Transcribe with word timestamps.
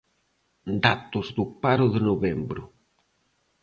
Datos 0.85 1.27
do 1.37 1.45
paro 1.63 1.85
de 1.95 2.01
novembro. 2.09 2.63